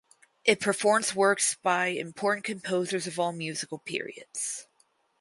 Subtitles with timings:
[0.43, 4.65] It performs works by important composers of all musical periods.